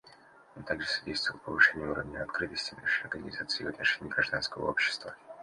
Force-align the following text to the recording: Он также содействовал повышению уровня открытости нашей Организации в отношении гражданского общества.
Он 0.55 0.63
также 0.63 0.87
содействовал 0.87 1.39
повышению 1.41 1.91
уровня 1.91 2.23
открытости 2.23 2.73
нашей 2.73 3.03
Организации 3.03 3.63
в 3.65 3.67
отношении 3.67 4.09
гражданского 4.09 4.67
общества. 4.67 5.15